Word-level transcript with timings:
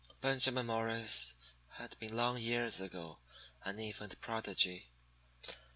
Benjamin 0.19 0.65
Morris 0.65 1.35
had 1.73 1.95
been 1.99 2.17
long 2.17 2.39
years 2.39 2.79
ago 2.79 3.19
an 3.63 3.77
infant 3.77 4.19
Prodigy. 4.19 4.87